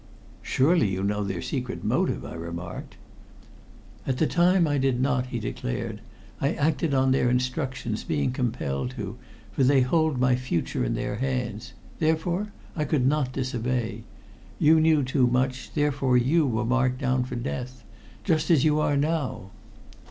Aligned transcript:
"Surely 0.41 0.89
you 0.91 1.03
know 1.03 1.23
their 1.23 1.43
secret 1.43 1.83
motive?" 1.83 2.25
I 2.25 2.33
remarked. 2.33 2.95
"At 4.07 4.17
the 4.17 4.25
time 4.25 4.67
I 4.67 4.79
did 4.79 4.99
not," 4.99 5.27
he 5.27 5.37
declared. 5.37 6.01
"I 6.41 6.53
acted 6.55 6.95
on 6.95 7.11
their 7.11 7.29
instructions, 7.29 8.03
being 8.03 8.31
compelled 8.31 8.89
to, 8.97 9.19
for 9.51 9.63
they 9.63 9.81
hold 9.81 10.19
my 10.19 10.35
future 10.35 10.83
in 10.83 10.95
their 10.95 11.17
hands. 11.17 11.73
Therefore 11.99 12.51
I 12.75 12.83
could 12.83 13.05
not 13.05 13.31
disobey. 13.33 14.03
You 14.57 14.79
knew 14.81 15.03
too 15.03 15.27
much, 15.27 15.71
therefore 15.75 16.17
you 16.17 16.47
were 16.47 16.65
marked 16.65 16.97
down 16.99 17.23
for 17.23 17.35
death 17.35 17.83
just 18.23 18.49
as 18.49 18.63
you 18.65 18.79
are 18.79 18.97
now." 18.97 19.51